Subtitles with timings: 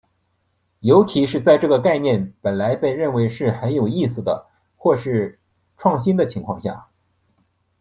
[0.79, 5.39] 尤其在这个概念本来被认为是很有意思的或是
[5.77, 6.87] 创新的情况下。